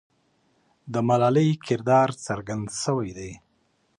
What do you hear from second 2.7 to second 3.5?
سوی دی.